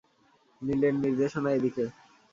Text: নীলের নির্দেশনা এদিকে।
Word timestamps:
নীলের 0.61 0.93
নির্দেশনা 1.01 1.49
এদিকে। 1.57 1.85